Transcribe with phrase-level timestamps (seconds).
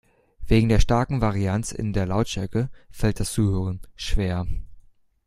[0.47, 4.47] Wegen der starken Varianz in der Lautstärke fällt das Zuhören schwer.